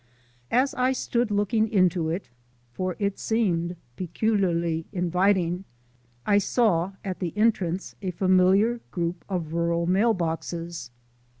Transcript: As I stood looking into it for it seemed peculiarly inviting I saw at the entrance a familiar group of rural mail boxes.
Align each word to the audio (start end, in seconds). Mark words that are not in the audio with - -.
As 0.49 0.73
I 0.73 0.93
stood 0.93 1.29
looking 1.29 1.67
into 1.69 2.09
it 2.09 2.31
for 2.73 2.95
it 2.97 3.19
seemed 3.19 3.75
peculiarly 3.97 4.87
inviting 4.91 5.63
I 6.25 6.39
saw 6.39 6.93
at 7.05 7.19
the 7.19 7.37
entrance 7.37 7.93
a 8.01 8.09
familiar 8.09 8.81
group 8.89 9.23
of 9.29 9.53
rural 9.53 9.85
mail 9.85 10.15
boxes. 10.15 10.89